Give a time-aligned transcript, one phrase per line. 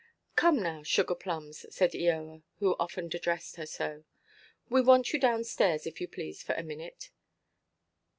[0.35, 4.03] "Come, now, Sugar–plums," said Eoa, who often addressed her so,
[4.67, 7.11] "we want you down–stairs, if you please, for a minute."